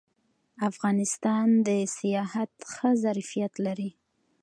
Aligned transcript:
افغانستان 0.69 1.47
د 1.67 1.69
سیاحت 1.97 2.51
ښه 2.71 2.89
ظرفیت 3.03 3.53
لري 3.65 3.91